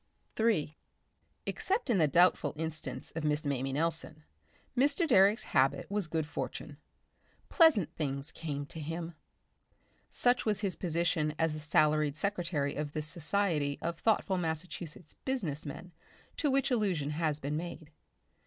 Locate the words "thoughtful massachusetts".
13.99-15.13